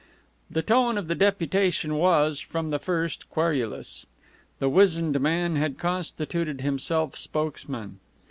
The 0.49 0.63
tone 0.63 0.97
of 0.97 1.07
the 1.07 1.13
deputation 1.13 1.93
was, 1.93 2.39
from 2.39 2.71
the 2.71 2.79
first, 2.79 3.29
querulous. 3.29 4.07
The 4.57 4.67
wizened 4.67 5.19
man 5.19 5.57
had 5.57 5.77
constituted 5.77 6.61
himself 6.61 7.15
spokesman. 7.15 7.99